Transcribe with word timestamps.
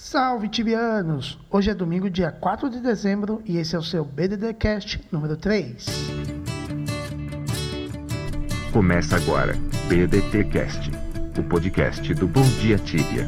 Salve 0.00 0.48
tibianos! 0.48 1.40
Hoje 1.50 1.70
é 1.70 1.74
domingo, 1.74 2.08
dia 2.08 2.30
4 2.30 2.70
de 2.70 2.78
dezembro 2.78 3.42
e 3.44 3.56
esse 3.58 3.74
é 3.74 3.78
o 3.80 3.82
seu 3.82 4.04
BDD 4.04 4.54
Cast 4.54 5.00
número 5.10 5.36
3. 5.36 5.86
Começa 8.72 9.16
agora, 9.16 9.54
BDT 9.88 10.44
Cast, 10.52 10.92
o 11.36 11.42
podcast 11.42 12.14
do 12.14 12.28
Bom 12.28 12.44
Dia 12.60 12.78
Tibia. 12.78 13.26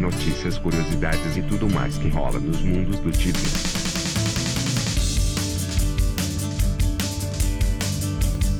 Notícias, 0.00 0.58
curiosidades 0.58 1.36
e 1.36 1.42
tudo 1.42 1.70
mais 1.70 1.96
que 1.96 2.08
rola 2.08 2.40
nos 2.40 2.60
mundos 2.60 2.98
do 2.98 3.12
Tibia. 3.12 3.40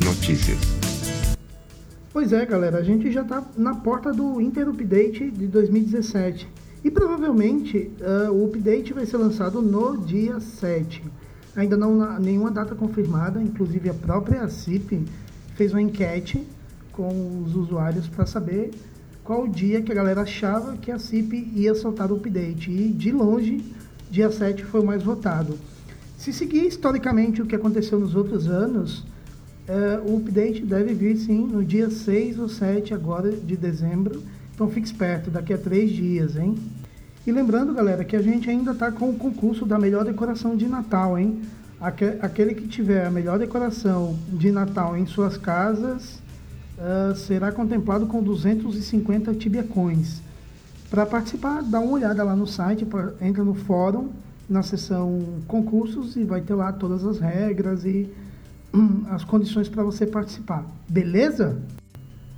Notícias. 0.05 0.61
Pois 2.13 2.33
é, 2.33 2.47
galera, 2.47 2.79
a 2.79 2.85
gente 2.85 3.11
já 3.11 3.23
está 3.23 3.45
na 3.57 3.75
porta 3.75 4.13
do 4.13 4.41
Inter 4.41 4.69
Update 4.69 5.33
de 5.33 5.49
2017 5.49 6.60
e 6.83 6.91
provavelmente 6.91 7.91
uh, 8.01 8.33
o 8.33 8.47
update 8.47 8.93
vai 8.93 9.05
ser 9.05 9.19
lançado 9.19 9.61
no 9.61 9.99
dia 9.99 10.41
7. 10.41 11.03
Ainda 11.55 11.77
não 11.77 12.03
há 12.03 12.19
nenhuma 12.19 12.51
data 12.51 12.75
confirmada, 12.75 13.43
inclusive 13.43 13.91
a 13.91 13.95
própria 13.95 14.49
CIP 14.49 15.05
fez 15.57 15.73
uma 15.73 15.83
enquete 15.83 16.47
com 16.93 17.43
os 17.45 17.55
usuários 17.55 18.09
para 18.09 18.25
saber 18.25 18.71
qual 19.23 19.45
o 19.45 19.49
dia 19.49 19.83
que 19.83 19.93
a 19.93 19.95
galera 19.95 20.23
achava 20.23 20.77
que 20.77 20.91
a 20.91 20.99
CIP 20.99 21.53
ia 21.55 21.75
soltar 21.75 22.11
o 22.11 22.17
update. 22.17 22.71
E 22.71 22.89
de 22.89 23.13
longe, 23.13 23.65
dia 24.11 24.31
7 24.31 24.65
foi 24.65 24.81
o 24.81 24.87
mais 24.87 25.03
votado. 25.03 25.59
Se 26.17 26.33
seguir 26.33 26.67
historicamente 26.67 27.43
o 27.43 27.47
que 27.47 27.55
aconteceu 27.55 27.99
nos 27.99 28.15
outros 28.15 28.47
anos, 28.49 29.01
uh, 29.69 30.11
o 30.11 30.17
update 30.17 30.65
deve 30.65 30.95
vir 30.95 31.17
sim 31.17 31.47
no 31.47 31.65
dia 31.65 31.91
6 31.91 32.39
ou 32.39 32.49
7 32.49 32.95
agora 32.95 33.33
de 33.33 33.57
dezembro 33.57 34.23
então 34.61 34.71
fique 34.71 34.87
esperto, 34.87 35.31
daqui 35.31 35.55
a 35.55 35.59
três 35.59 35.91
dias, 35.91 36.37
hein? 36.37 36.55
E 37.27 37.33
lembrando, 37.33 37.73
galera, 37.73 38.05
que 38.05 38.15
a 38.15 38.21
gente 38.21 38.51
ainda 38.51 38.73
está 38.73 38.93
com 38.93 39.09
o 39.09 39.15
concurso 39.15 39.65
da 39.65 39.79
melhor 39.79 40.05
decoração 40.05 40.55
de 40.55 40.69
Natal, 40.69 41.19
hein? 41.19 41.41
Aquele 41.81 42.55
que 42.55 42.69
tiver 42.69 43.07
a 43.07 43.11
melhor 43.11 43.39
decoração 43.39 44.19
de 44.29 44.53
Natal 44.53 44.99
em 44.99 45.07
suas 45.07 45.39
casas 45.39 46.21
uh, 46.77 47.17
será 47.17 47.51
contemplado 47.51 48.05
com 48.05 48.23
250 48.23 49.33
Tibia 49.33 49.63
Coins. 49.63 50.21
Para 50.91 51.07
participar, 51.07 51.63
dá 51.63 51.81
uma 51.81 51.93
olhada 51.93 52.23
lá 52.23 52.37
no 52.37 52.47
site, 52.47 52.85
pra, 52.85 53.15
entra 53.23 53.43
no 53.43 53.55
fórum, 53.55 54.11
na 54.47 54.63
seção 54.63 55.25
concursos 55.49 56.17
e 56.17 56.25
vai 56.25 56.43
ter 56.43 56.53
lá 56.53 56.71
todas 56.71 57.03
as 57.07 57.19
regras 57.19 57.87
e 57.87 58.13
hum, 58.75 59.05
as 59.09 59.25
condições 59.25 59.71
para 59.71 59.83
você 59.83 60.07
participar. 60.07 60.67
Beleza? 60.87 61.57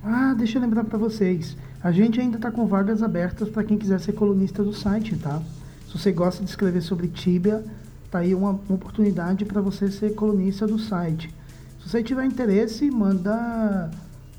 Ah, 0.01 0.33
deixa 0.37 0.57
eu 0.57 0.61
lembrar 0.61 0.85
para 0.85 0.97
vocês. 0.97 1.57
A 1.83 1.91
gente 1.91 2.21
ainda 2.21 2.37
está 2.37 2.49
com 2.49 2.65
vagas 2.65 3.03
abertas 3.03 3.49
para 3.49 3.61
quem 3.61 3.77
quiser 3.77 3.99
ser 3.99 4.13
colunista 4.13 4.63
do 4.63 4.71
site, 4.71 5.17
tá? 5.17 5.41
Se 5.85 5.99
você 5.99 6.13
gosta 6.13 6.41
de 6.41 6.49
escrever 6.49 6.81
sobre 6.81 7.09
Tibia, 7.09 7.61
tá 8.09 8.19
aí 8.19 8.33
uma, 8.33 8.51
oportunidade 8.51 9.43
para 9.43 9.59
você 9.59 9.91
ser 9.91 10.15
colunista 10.15 10.65
do 10.65 10.79
site. 10.79 11.29
Se 11.81 11.89
você 11.89 12.01
tiver 12.01 12.23
interesse, 12.23 12.89
manda 12.89 13.91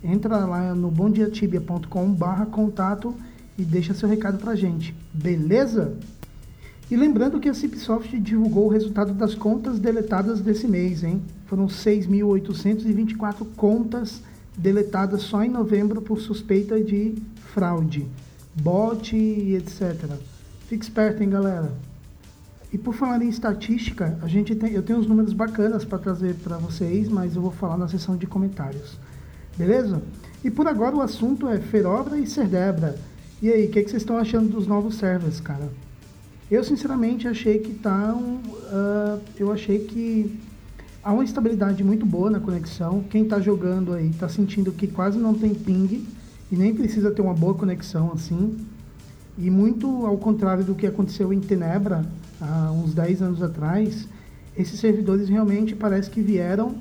entra 0.03 0.39
lá 0.47 0.75
no 0.75 0.91
bomdiatibia.com/barra 0.91 2.47
contato 2.47 3.15
e 3.59 3.62
deixa 3.62 3.92
seu 3.92 4.09
recado 4.09 4.39
para 4.39 4.55
gente, 4.55 4.97
beleza? 5.12 5.98
E 6.91 6.97
lembrando 6.97 7.39
que 7.39 7.50
a 7.50 7.55
Cipsoft 7.55 8.19
divulgou 8.20 8.67
o 8.67 8.70
resultado 8.70 9.12
das 9.12 9.34
contas 9.34 9.78
deletadas 9.78 10.41
desse 10.41 10.67
mês, 10.67 11.05
hein? 11.05 11.20
Foram 11.45 11.67
6.824 11.67 13.47
contas 13.55 14.12
deletadas 14.12 14.33
só 15.19 15.42
em 15.42 15.48
novembro 15.48 16.00
por 16.00 16.20
suspeita 16.20 16.80
de 16.80 17.14
fraude, 17.52 18.06
bot 18.55 19.16
e 19.16 19.56
etc. 19.56 20.10
Fique 20.69 20.84
esperto, 20.84 21.22
hein, 21.22 21.30
galera. 21.30 21.72
E 22.72 22.78
por 22.78 22.92
falar 22.92 23.22
em 23.22 23.28
estatística, 23.28 24.19
a 24.20 24.27
gente 24.27 24.55
tem, 24.55 24.72
eu 24.72 24.82
tenho 24.82 24.98
uns 24.98 25.06
números 25.06 25.32
bacanas 25.32 25.84
para 25.84 25.98
trazer 25.98 26.34
para 26.34 26.56
vocês, 26.56 27.08
mas 27.08 27.36
eu 27.36 27.42
vou 27.42 27.52
falar 27.52 27.77
na 27.77 27.86
seção 27.86 28.16
de 28.16 28.26
comentários. 28.26 28.98
Beleza? 29.56 30.03
E 30.42 30.50
por 30.50 30.66
agora 30.66 30.97
o 30.97 31.00
assunto 31.00 31.48
é 31.48 31.59
Ferobra 31.60 32.19
e 32.19 32.26
Cerdebra. 32.26 32.98
E 33.41 33.48
aí, 33.48 33.66
o 33.66 33.71
que, 33.71 33.82
que, 33.82 33.91
vocês 33.91 34.03
estão 34.03 34.19
achando 34.19 34.48
dos 34.48 34.66
novos 34.66 34.97
servers, 34.97 35.38
cara? 35.38 35.69
Eu 36.50 36.65
sinceramente 36.65 37.28
achei 37.28 37.59
que 37.59 37.75
tá 37.75 38.12
um, 38.12 38.36
uh, 38.36 39.21
eu 39.38 39.53
achei 39.53 39.78
que 39.81 40.36
há 41.04 41.12
uma 41.12 41.22
estabilidade 41.22 41.84
muito 41.84 42.06
boa 42.06 42.31
na 42.31 42.41
conexão. 42.41 43.04
Quem 43.10 43.25
está 43.25 43.38
jogando 43.38 43.92
aí 43.92 44.09
está 44.09 44.28
sentindo 44.28 44.72
que 44.72 44.87
quase 44.87 45.19
não 45.19 45.34
tem 45.34 45.54
ping 45.54 46.06
e 46.50 46.56
nem 46.56 46.75
precisa 46.75 47.10
ter 47.10 47.20
uma 47.20 47.34
boa 47.34 47.54
conexão 47.54 48.10
assim. 48.12 48.56
E 49.37 49.50
muito 49.50 50.06
ao 50.06 50.16
contrário 50.16 50.65
do 50.65 50.75
que 50.75 50.87
aconteceu 50.87 51.32
em 51.32 51.41
Tenebra 51.41 52.06
há 52.41 52.72
uns 52.72 52.94
10 52.94 53.20
anos 53.20 53.42
atrás, 53.42 54.09
esses 54.56 54.81
servidores 54.81 55.28
realmente 55.28 55.75
parece 55.75 56.09
que 56.09 56.22
vieram 56.22 56.75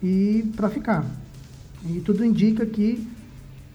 e 0.00 0.48
para 0.54 0.68
ficar. 0.68 1.04
E 1.84 2.00
tudo 2.00 2.24
indica 2.24 2.64
que 2.64 3.06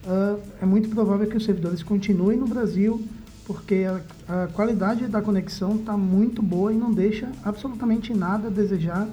uh, 0.06 0.40
é 0.60 0.64
muito 0.64 0.88
provável 0.88 1.26
que 1.26 1.36
os 1.36 1.44
servidores 1.44 1.82
continuem 1.82 2.38
no 2.38 2.46
Brasil, 2.46 3.02
porque 3.44 3.84
a, 4.28 4.44
a 4.44 4.46
qualidade 4.46 5.06
da 5.08 5.20
conexão 5.20 5.76
está 5.76 5.96
muito 5.96 6.40
boa 6.40 6.72
e 6.72 6.76
não 6.76 6.92
deixa 6.92 7.28
absolutamente 7.44 8.14
nada 8.14 8.46
a 8.46 8.50
desejar 8.50 9.08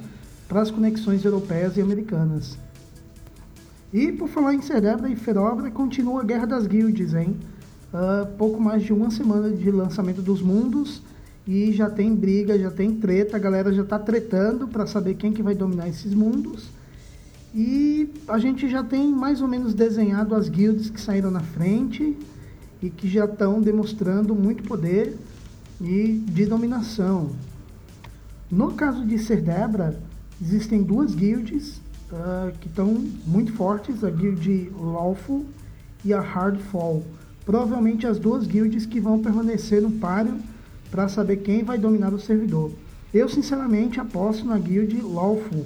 para 0.49 0.61
as 0.61 0.71
conexões 0.71 1.23
europeias 1.23 1.77
e 1.77 1.81
americanas. 1.81 2.57
E 3.93 4.11
por 4.11 4.27
falar 4.27 4.55
em 4.55 4.61
Cerebra 4.61 5.07
e 5.07 5.15
Ferobra, 5.15 5.69
continua 5.69 6.21
a 6.21 6.23
Guerra 6.23 6.47
das 6.47 6.65
Guilds, 6.67 7.13
hein? 7.13 7.37
Uh, 7.93 8.25
pouco 8.35 8.59
mais 8.59 8.83
de 8.83 8.91
uma 8.91 9.09
semana 9.11 9.49
de 9.49 9.71
lançamento 9.71 10.21
dos 10.21 10.41
mundos 10.41 11.01
e 11.47 11.71
já 11.71 11.89
tem 11.89 12.13
briga, 12.13 12.57
já 12.59 12.69
tem 12.69 12.93
treta, 12.95 13.37
a 13.37 13.39
galera 13.39 13.73
já 13.73 13.83
está 13.83 13.97
tretando 13.97 14.67
para 14.67 14.85
saber 14.85 15.15
quem 15.15 15.31
que 15.31 15.41
vai 15.41 15.55
dominar 15.55 15.87
esses 15.87 16.13
mundos. 16.13 16.69
E 17.53 18.09
a 18.27 18.37
gente 18.37 18.69
já 18.69 18.83
tem 18.83 19.11
mais 19.11 19.41
ou 19.41 19.47
menos 19.47 19.73
desenhado 19.73 20.35
as 20.35 20.49
guilds 20.49 20.89
que 20.89 21.01
saíram 21.01 21.31
na 21.31 21.39
frente 21.39 22.16
e 22.81 22.89
que 22.89 23.07
já 23.07 23.25
estão 23.25 23.59
demonstrando 23.59 24.35
muito 24.35 24.63
poder 24.63 25.17
e 25.81 26.23
de 26.27 26.45
dominação. 26.45 27.31
No 28.51 28.73
caso 28.73 29.03
de 29.05 29.17
Cerdebra, 29.17 29.99
Existem 30.41 30.81
duas 30.81 31.13
guilds 31.13 31.81
uh, 32.11 32.51
que 32.61 32.67
estão 32.67 33.05
muito 33.27 33.51
fortes, 33.53 34.03
a 34.05 34.09
guild 34.09 34.72
Lawful 34.79 35.45
e 36.05 36.13
a 36.13 36.22
Hardfall. 36.22 37.03
Provavelmente 37.45 38.07
as 38.07 38.17
duas 38.17 38.47
guilds 38.47 38.85
que 38.85 39.01
vão 39.01 39.22
permanecer 39.22 39.81
no 39.81 39.91
páreo 39.91 40.35
para 40.89 41.09
saber 41.09 41.38
quem 41.38 41.63
vai 41.63 41.78
dominar 41.78 42.13
o 42.13 42.19
servidor. 42.19 42.72
Eu 43.13 43.28
sinceramente 43.28 43.99
aposto 43.99 44.45
na 44.45 44.57
guild 44.57 45.01
Lawful. 45.01 45.66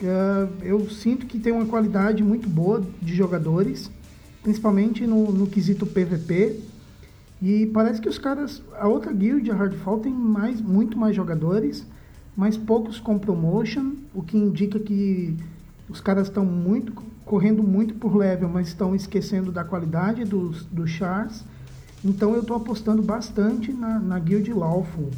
Uh, 0.00 0.50
eu 0.62 0.88
sinto 0.88 1.26
que 1.26 1.38
tem 1.38 1.52
uma 1.52 1.66
qualidade 1.66 2.22
muito 2.22 2.48
boa 2.48 2.82
de 3.02 3.14
jogadores, 3.14 3.90
principalmente 4.42 5.06
no, 5.06 5.30
no 5.30 5.46
quesito 5.46 5.84
PVP. 5.84 6.58
E 7.42 7.66
parece 7.66 8.00
que 8.00 8.08
os 8.08 8.18
caras, 8.18 8.62
a 8.78 8.88
outra 8.88 9.12
guild, 9.12 9.50
a 9.50 9.54
Hardfall, 9.54 10.00
tem 10.00 10.12
mais, 10.12 10.58
muito 10.60 10.96
mais 10.96 11.14
jogadores 11.14 11.84
mas 12.36 12.56
poucos 12.56 12.98
com 12.98 13.18
promotion, 13.18 13.92
o 14.14 14.22
que 14.22 14.36
indica 14.36 14.78
que 14.78 15.36
os 15.88 16.00
caras 16.00 16.28
estão 16.28 16.44
muito 16.44 16.92
correndo 17.24 17.62
muito 17.62 17.94
por 17.94 18.14
level, 18.16 18.48
mas 18.48 18.68
estão 18.68 18.94
esquecendo 18.94 19.50
da 19.50 19.64
qualidade 19.64 20.24
dos, 20.24 20.64
dos 20.66 20.90
chars. 20.90 21.44
Então 22.04 22.34
eu 22.34 22.42
estou 22.42 22.56
apostando 22.56 23.02
bastante 23.02 23.72
na, 23.72 23.98
na 23.98 24.18
Guild 24.18 24.52
Lawful. 24.52 25.10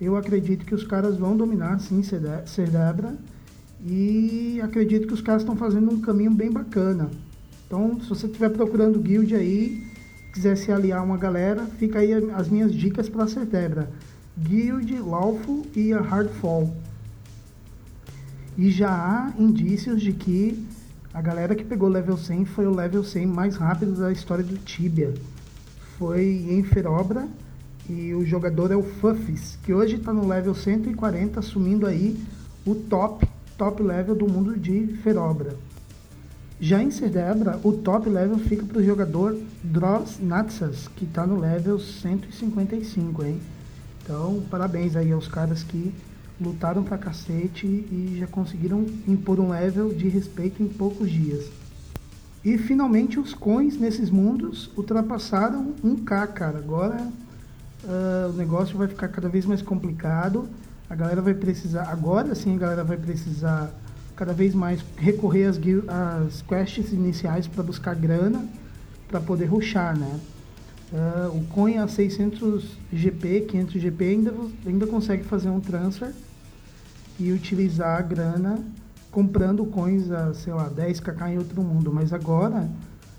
Eu 0.00 0.16
acredito 0.16 0.64
que 0.66 0.74
os 0.74 0.84
caras 0.84 1.16
vão 1.16 1.36
dominar 1.36 1.78
sim 1.78 2.02
Cerebra 2.02 3.14
e 3.80 4.60
acredito 4.62 5.06
que 5.06 5.14
os 5.14 5.20
caras 5.20 5.42
estão 5.42 5.56
fazendo 5.56 5.92
um 5.92 6.00
caminho 6.00 6.32
bem 6.32 6.50
bacana. 6.50 7.08
Então, 7.66 8.00
se 8.00 8.08
você 8.08 8.26
estiver 8.26 8.50
procurando 8.50 8.98
guild 8.98 9.34
aí, 9.34 9.86
quiser 10.32 10.56
se 10.56 10.72
aliar 10.72 11.00
a 11.00 11.02
uma 11.02 11.16
galera, 11.16 11.64
fica 11.78 12.00
aí 12.00 12.12
as 12.12 12.48
minhas 12.48 12.72
dicas 12.72 13.08
para 13.08 13.26
Cerebra. 13.26 13.88
Guild, 14.36 14.98
Lawful 14.98 15.64
e 15.76 15.92
a 15.92 16.00
Hardfall. 16.00 16.74
E 18.58 18.68
já 18.68 18.90
há 18.90 19.32
indícios 19.40 20.02
de 20.02 20.12
que 20.12 20.66
a 21.12 21.22
galera 21.22 21.54
que 21.54 21.64
pegou 21.64 21.88
level 21.88 22.16
100 22.16 22.44
foi 22.46 22.66
o 22.66 22.74
level 22.74 23.04
100 23.04 23.26
mais 23.26 23.56
rápido 23.56 23.94
da 23.94 24.10
história 24.10 24.42
do 24.42 24.56
Tibia. 24.56 25.14
Foi 25.96 26.24
em 26.50 26.64
Ferobra 26.64 27.28
e 27.88 28.12
o 28.12 28.24
jogador 28.24 28.72
é 28.72 28.76
o 28.76 28.82
Fuffis, 28.82 29.56
que 29.62 29.72
hoje 29.72 29.96
está 29.96 30.12
no 30.12 30.26
level 30.26 30.54
140, 30.54 31.38
assumindo 31.38 31.86
aí 31.86 32.20
o 32.66 32.74
top, 32.74 33.28
top 33.56 33.82
level 33.82 34.16
do 34.16 34.26
mundo 34.26 34.58
de 34.58 34.88
Ferobra. 35.02 35.54
Já 36.60 36.82
em 36.82 36.90
Cerdebra, 36.90 37.60
o 37.62 37.72
top 37.72 38.08
level 38.08 38.38
fica 38.38 38.64
para 38.64 38.78
o 38.78 38.84
jogador 38.84 39.38
Dross 39.62 40.18
Natsas, 40.20 40.88
que 40.88 41.04
está 41.04 41.24
no 41.24 41.38
level 41.38 41.78
155, 41.78 43.22
hein? 43.22 43.40
Então, 44.04 44.42
parabéns 44.50 44.94
aí 44.96 45.10
aos 45.10 45.26
caras 45.26 45.62
que 45.62 45.90
lutaram 46.38 46.84
pra 46.84 46.98
cacete 46.98 47.66
e 47.66 48.18
já 48.20 48.26
conseguiram 48.26 48.84
impor 49.08 49.40
um 49.40 49.48
level 49.48 49.94
de 49.94 50.08
respeito 50.08 50.62
em 50.62 50.68
poucos 50.68 51.10
dias. 51.10 51.46
E 52.44 52.58
finalmente 52.58 53.18
os 53.18 53.32
coins 53.32 53.78
nesses 53.78 54.10
mundos 54.10 54.70
ultrapassaram 54.76 55.72
1k, 55.82 56.26
cara. 56.34 56.58
Agora 56.58 57.08
uh, 57.82 58.28
o 58.28 58.34
negócio 58.34 58.76
vai 58.76 58.88
ficar 58.88 59.08
cada 59.08 59.30
vez 59.30 59.46
mais 59.46 59.62
complicado. 59.62 60.46
A 60.90 60.94
galera 60.94 61.22
vai 61.22 61.32
precisar, 61.32 61.84
agora 61.84 62.34
sim 62.34 62.54
a 62.56 62.58
galera 62.58 62.84
vai 62.84 62.98
precisar 62.98 63.72
cada 64.14 64.34
vez 64.34 64.54
mais 64.54 64.84
recorrer 64.98 65.46
às, 65.46 65.56
às 65.56 66.42
quests 66.42 66.92
iniciais 66.92 67.46
para 67.46 67.62
buscar 67.62 67.94
grana 67.94 68.46
para 69.08 69.18
poder 69.18 69.46
ruxar, 69.46 69.98
né? 69.98 70.20
Uh, 70.92 71.36
o 71.36 71.44
coin 71.46 71.78
a 71.78 71.88
600 71.88 72.76
GP, 72.92 73.42
500 73.48 73.82
GP 73.82 74.04
ainda, 74.04 74.34
ainda 74.64 74.86
consegue 74.86 75.24
fazer 75.24 75.48
um 75.48 75.60
transfer 75.60 76.12
e 77.18 77.32
utilizar 77.32 77.98
a 77.98 78.02
grana 78.02 78.64
comprando 79.10 79.64
coins 79.66 80.10
a, 80.10 80.34
sei 80.34 80.52
lá, 80.52 80.68
10kk 80.68 81.32
em 81.32 81.38
outro 81.38 81.62
mundo. 81.62 81.92
Mas 81.92 82.12
agora, 82.12 82.68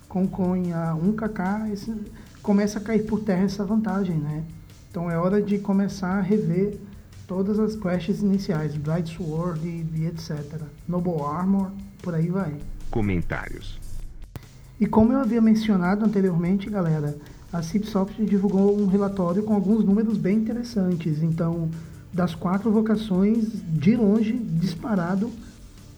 com 0.09 0.27
coin 0.27 0.73
a 0.73 0.93
1kk, 0.93 1.71
esse, 1.71 1.93
começa 2.41 2.79
a 2.79 2.81
cair 2.81 3.05
por 3.05 3.21
terra 3.21 3.43
essa 3.43 3.63
vantagem, 3.63 4.17
né? 4.17 4.43
Então 4.91 5.09
é 5.09 5.17
hora 5.17 5.41
de 5.41 5.57
começar 5.57 6.17
a 6.17 6.21
rever 6.21 6.77
todas 7.27 7.59
as 7.59 7.75
quests 7.75 8.21
iniciais, 8.21 8.75
Bright 8.75 9.15
Sword 9.15 9.65
e, 9.65 9.85
e 9.95 10.05
etc. 10.05 10.61
Noble 10.87 11.21
Armor, 11.21 11.71
por 12.01 12.13
aí 12.13 12.27
vai. 12.27 12.55
Comentários. 12.91 13.79
E 14.79 14.85
como 14.85 15.13
eu 15.13 15.19
havia 15.19 15.41
mencionado 15.41 16.03
anteriormente, 16.05 16.69
galera, 16.69 17.17
a 17.57 17.61
Cipsoft 17.61 18.21
divulgou 18.25 18.77
um 18.77 18.85
relatório 18.85 19.41
com 19.43 19.53
alguns 19.53 19.85
números 19.85 20.17
bem 20.17 20.37
interessantes. 20.37 21.23
Então, 21.23 21.69
das 22.11 22.35
quatro 22.35 22.69
vocações, 22.69 23.45
de 23.69 23.95
longe, 23.95 24.33
disparado, 24.33 25.31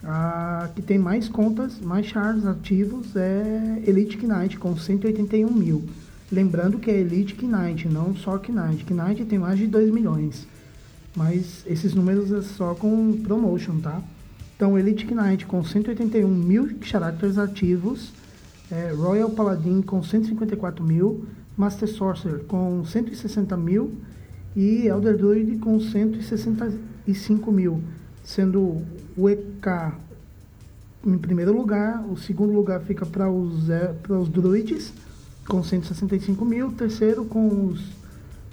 a 0.04 0.70
que 0.76 0.82
tem 0.84 1.00
mais 1.00 1.28
contas, 1.28 1.80
mais 1.80 2.06
chars 2.06 2.46
ativos 2.46 3.16
é 3.16 3.82
Elite 3.88 4.24
Knight, 4.24 4.60
com 4.60 4.78
181 4.78 5.52
mil. 5.52 5.84
Lembrando 6.32 6.78
que 6.78 6.92
é 6.92 7.00
Elite 7.00 7.36
Knight, 7.44 7.88
não 7.88 8.16
só 8.16 8.38
Knight. 8.38 8.94
Knight 8.94 9.26
tem 9.26 9.40
mais 9.40 9.58
de 9.58 9.66
2 9.66 9.92
milhões. 9.92 10.48
Mas 11.16 11.64
esses 11.66 11.96
números 11.96 12.32
é 12.32 12.42
só 12.44 12.76
com 12.76 13.14
promotion, 13.24 13.80
tá? 13.80 14.00
Então, 14.56 14.78
Elite 14.78 15.12
Knight 15.12 15.48
com 15.48 15.64
181 15.64 16.28
mil 16.28 16.78
characters 16.82 17.40
ativos, 17.40 18.12
é, 18.72 18.92
Royal 18.92 19.30
Paladin 19.32 19.82
com 19.82 20.04
154 20.04 20.84
mil, 20.84 21.26
Master 21.58 21.90
Sorcerer 21.90 22.44
com 22.46 22.86
160 22.86 23.58
mil 23.58 23.96
e 24.56 24.88
Elder 24.88 25.18
Druid 25.18 25.58
com 25.58 25.80
165 25.80 27.52
mil, 27.52 27.82
sendo 28.24 28.84
o 29.18 29.30
EK 29.30 29.98
em 31.06 31.18
primeiro 31.18 31.56
lugar, 31.56 32.06
o 32.06 32.18
segundo 32.18 32.52
lugar 32.54 32.82
fica 32.82 33.06
para 33.06 33.30
os, 33.30 33.70
os 34.10 34.30
druids 34.30 34.94
com 35.48 35.64
165 35.64 36.44
mil, 36.44 36.72
terceiro 36.74 37.24
com 37.24 37.68
os 37.68 37.82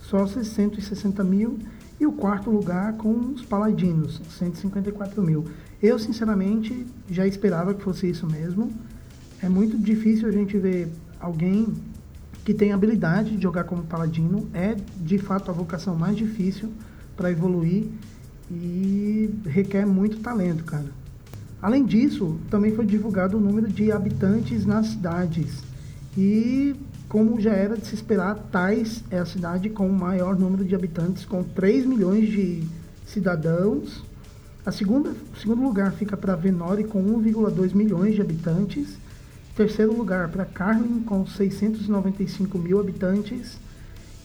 sócios 0.02 0.46
160 0.48 1.24
mil 1.24 1.58
e 1.98 2.06
o 2.06 2.12
quarto 2.12 2.50
lugar 2.50 2.92
com 2.94 3.12
os 3.32 3.42
paladinos 3.42 4.20
154 4.38 5.20
mil. 5.22 5.44
Eu 5.82 5.98
sinceramente 5.98 6.86
já 7.10 7.26
esperava 7.26 7.74
que 7.74 7.82
fosse 7.82 8.08
isso 8.08 8.26
mesmo. 8.26 8.72
É 9.42 9.48
muito 9.48 9.76
difícil 9.76 10.28
a 10.28 10.32
gente 10.32 10.56
ver 10.56 10.88
alguém 11.18 11.74
que 12.44 12.52
tem 12.52 12.72
habilidade 12.72 13.36
de 13.36 13.42
jogar 13.42 13.64
como 13.64 13.82
paladino, 13.84 14.48
é 14.52 14.76
de 14.96 15.18
fato 15.18 15.50
a 15.50 15.54
vocação 15.54 15.96
mais 15.96 16.16
difícil 16.16 16.70
para 17.16 17.30
evoluir 17.30 17.86
e 18.50 19.30
requer 19.46 19.86
muito 19.86 20.18
talento, 20.18 20.64
cara. 20.64 20.86
Além 21.62 21.84
disso, 21.86 22.38
também 22.50 22.74
foi 22.74 22.84
divulgado 22.84 23.38
o 23.38 23.40
número 23.40 23.68
de 23.68 23.90
habitantes 23.90 24.66
nas 24.66 24.88
cidades. 24.88 25.62
E, 26.16 26.76
como 27.08 27.40
já 27.40 27.52
era 27.52 27.76
de 27.76 27.86
se 27.86 27.94
esperar, 27.94 28.34
Tais 28.52 29.02
é 29.10 29.18
a 29.18 29.24
cidade 29.24 29.70
com 29.70 29.88
o 29.88 29.92
maior 29.92 30.38
número 30.38 30.62
de 30.62 30.74
habitantes, 30.74 31.24
com 31.24 31.42
3 31.42 31.86
milhões 31.86 32.28
de 32.28 32.62
cidadãos. 33.06 34.04
A 34.66 34.70
segunda, 34.70 35.10
o 35.10 35.40
segundo 35.40 35.62
lugar 35.62 35.92
fica 35.92 36.16
para 36.16 36.36
Venore, 36.36 36.84
com 36.84 37.02
1,2 37.02 37.74
milhões 37.74 38.14
de 38.14 38.20
habitantes. 38.20 38.98
Terceiro 39.54 39.96
lugar 39.96 40.28
para 40.30 40.44
Carlin, 40.44 41.00
com 41.04 41.24
695 41.24 42.58
mil 42.58 42.80
habitantes. 42.80 43.56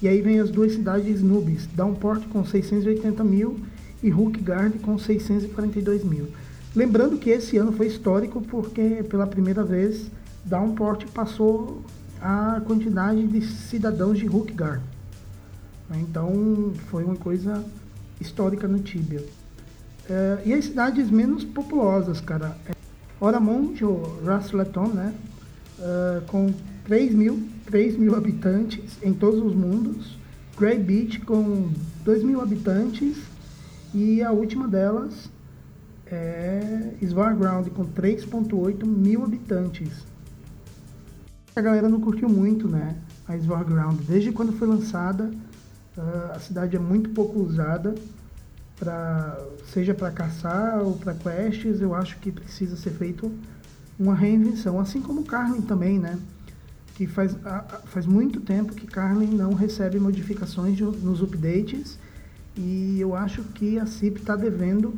E 0.01 0.07
aí 0.07 0.21
vem 0.21 0.39
as 0.39 0.49
duas 0.49 0.73
cidades 0.73 1.21
Nubes, 1.21 1.67
Downport 1.67 2.27
com 2.29 2.43
680 2.43 3.23
mil 3.23 3.59
e 4.01 4.11
Hookgard 4.11 4.79
com 4.79 4.97
642 4.97 6.03
mil. 6.03 6.29
Lembrando 6.75 7.17
que 7.17 7.29
esse 7.29 7.57
ano 7.57 7.71
foi 7.71 7.87
histórico 7.87 8.41
porque 8.41 9.03
pela 9.09 9.27
primeira 9.27 9.63
vez 9.63 10.09
Downport 10.45 11.05
passou 11.07 11.83
a 12.21 12.61
quantidade 12.65 13.27
de 13.27 13.45
cidadãos 13.45 14.17
de 14.17 14.27
Hookgard. 14.27 14.81
Então 15.91 16.73
foi 16.87 17.03
uma 17.03 17.15
coisa 17.15 17.63
histórica 18.19 18.67
no 18.67 18.79
Tibia. 18.79 19.23
É, 20.09 20.41
e 20.45 20.53
as 20.53 20.65
cidades 20.65 21.09
menos 21.11 21.43
populosas, 21.43 22.19
cara. 22.19 22.57
Oramond, 23.19 23.83
ou 23.83 24.21
Rasleton, 24.24 24.88
né? 24.88 25.13
Uh, 25.77 26.21
com 26.27 26.54
3 26.86 27.13
mil, 27.13 27.48
3 27.66 27.98
mil 27.98 28.16
habitantes 28.16 28.98
em 29.04 29.13
todos 29.13 29.42
os 29.44 29.54
mundos. 29.54 30.18
Grey 30.57 30.80
Beach 30.80 31.19
com 31.21 31.69
2 32.04 32.24
mil 32.24 32.42
habitantes. 32.42 33.18
E 33.94 34.21
a 34.21 34.31
última 34.31 34.68
delas 34.68 35.30
é 36.06 36.94
Svarground 37.01 37.68
com 37.69 37.86
3.8 37.86 38.86
mil 38.86 39.24
habitantes. 39.24 40.06
A 41.56 41.62
galera 41.62 41.89
não 41.89 42.00
curtiu 42.00 42.30
muito, 42.30 42.68
né? 42.68 42.95
A 43.27 43.36
Svarground. 43.36 44.00
Desde 44.07 44.31
quando 44.31 44.54
foi 44.54 44.68
lançada, 44.68 45.31
uh, 45.98 46.31
a 46.33 46.39
cidade 46.39 46.75
é 46.75 46.80
muito 46.80 47.10
pouco 47.10 47.39
usada 47.39 47.95
seja 49.73 49.93
para 49.93 50.11
caçar 50.11 50.81
ou 50.81 50.93
para 50.93 51.13
quests, 51.13 51.81
eu 51.81 51.93
acho 51.93 52.17
que 52.19 52.31
precisa 52.31 52.75
ser 52.75 52.91
feito 52.91 53.31
uma 53.99 54.15
reinvenção, 54.15 54.79
assim 54.79 55.01
como 55.01 55.25
Carlin 55.25 55.61
também, 55.61 55.99
né? 55.99 56.17
Que 56.95 57.05
faz, 57.05 57.35
faz 57.85 58.05
muito 58.05 58.39
tempo 58.39 58.73
que 58.73 58.87
Carlin 58.87 59.35
não 59.35 59.53
recebe 59.53 59.99
modificações 59.99 60.79
nos 60.79 61.21
updates 61.21 61.99
e 62.55 62.97
eu 62.99 63.15
acho 63.15 63.43
que 63.43 63.79
a 63.79 63.85
CIP 63.85 64.19
está 64.19 64.35
devendo 64.35 64.93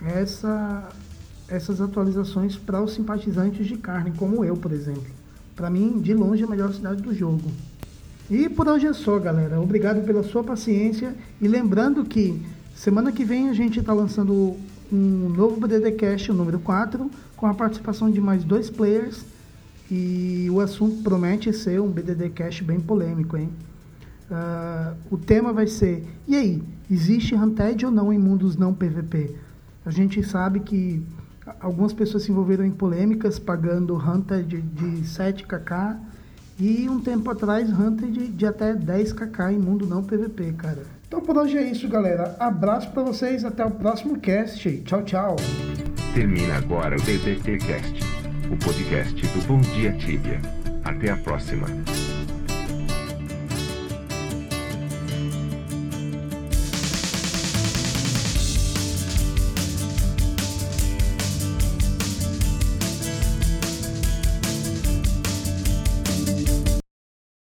essa, 0.00 0.88
essas 1.48 1.80
atualizações 1.80 2.56
para 2.56 2.82
os 2.82 2.92
simpatizantes 2.92 3.66
de 3.66 3.76
Carlin, 3.76 4.12
como 4.12 4.44
eu, 4.44 4.56
por 4.56 4.72
exemplo. 4.72 5.06
Para 5.56 5.68
mim, 5.68 6.00
de 6.00 6.14
longe, 6.14 6.42
é 6.42 6.46
a 6.46 6.48
melhor 6.48 6.72
cidade 6.72 7.02
do 7.02 7.14
jogo. 7.14 7.50
E 8.30 8.48
por 8.48 8.68
hoje 8.68 8.86
é 8.86 8.92
só, 8.92 9.18
galera. 9.18 9.60
Obrigado 9.60 10.04
pela 10.04 10.22
sua 10.22 10.44
paciência 10.44 11.14
e 11.40 11.48
lembrando 11.48 12.04
que 12.04 12.40
Semana 12.78 13.10
que 13.10 13.24
vem 13.24 13.48
a 13.48 13.52
gente 13.52 13.80
está 13.80 13.92
lançando 13.92 14.56
um 14.90 15.28
novo 15.30 15.60
BDD 15.60 15.96
Cast, 15.96 16.30
o 16.30 16.34
número 16.34 16.60
4, 16.60 17.10
com 17.36 17.44
a 17.44 17.52
participação 17.52 18.08
de 18.08 18.20
mais 18.20 18.44
dois 18.44 18.70
players. 18.70 19.24
E 19.90 20.46
o 20.48 20.60
assunto 20.60 21.02
promete 21.02 21.52
ser 21.52 21.80
um 21.80 21.88
BDD 21.88 22.30
Cast 22.30 22.62
bem 22.62 22.78
polêmico, 22.78 23.36
hein? 23.36 23.50
Uh, 24.30 24.94
o 25.10 25.18
tema 25.18 25.52
vai 25.52 25.66
ser: 25.66 26.06
e 26.28 26.36
aí, 26.36 26.62
existe 26.88 27.34
Hunted 27.34 27.84
ou 27.84 27.90
não 27.90 28.12
em 28.12 28.18
mundos 28.18 28.56
não 28.56 28.72
PVP? 28.72 29.34
A 29.84 29.90
gente 29.90 30.22
sabe 30.22 30.60
que 30.60 31.02
algumas 31.58 31.92
pessoas 31.92 32.22
se 32.22 32.30
envolveram 32.30 32.64
em 32.64 32.70
polêmicas 32.70 33.40
pagando 33.40 33.96
Hunted 33.96 34.46
de, 34.46 34.62
de 34.62 35.02
7kk 35.02 35.96
e 36.60 36.88
um 36.88 37.00
tempo 37.00 37.28
atrás 37.28 37.68
Hunted 37.76 38.12
de, 38.12 38.28
de 38.28 38.46
até 38.46 38.72
10kk 38.72 39.52
em 39.52 39.58
mundo 39.58 39.84
não 39.84 40.04
PVP, 40.04 40.52
cara. 40.52 40.97
Então 41.08 41.22
por 41.22 41.38
hoje 41.38 41.56
é 41.56 41.62
isso, 41.62 41.88
galera. 41.88 42.36
Abraço 42.38 42.90
para 42.90 43.02
vocês, 43.02 43.42
até 43.42 43.64
o 43.64 43.70
próximo 43.70 44.20
cast. 44.20 44.70
Tchau, 44.82 45.02
tchau. 45.02 45.36
Termina 46.14 46.56
agora 46.56 46.96
o 46.96 47.00
DDT 47.00 47.58
Cast, 47.58 48.00
o 48.52 48.56
podcast 48.62 49.26
do 49.28 49.46
Bom 49.46 49.60
Dia 49.60 49.92
Tibia. 49.92 50.38
Até 50.84 51.10
a 51.10 51.16
próxima. 51.16 51.66